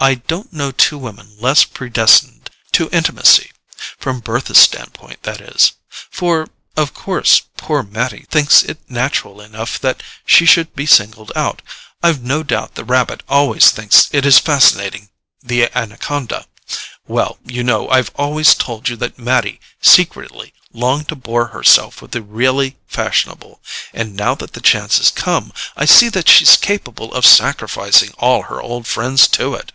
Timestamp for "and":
23.94-24.16